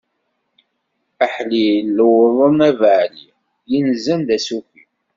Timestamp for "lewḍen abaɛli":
1.97-3.29